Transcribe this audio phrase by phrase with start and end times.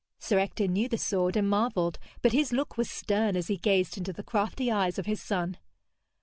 [0.17, 3.99] Sir Ector knew the sword and marvelled, but his look was stern as he gazed
[3.99, 5.57] into the crafty eyes of his son.